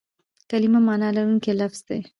[0.49, 1.99] کلیمه مانا لرونکی لفظ دئ.